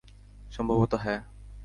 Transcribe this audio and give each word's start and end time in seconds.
সম্ভবত, 0.51 0.93
হ্যাঁ। 0.95 1.19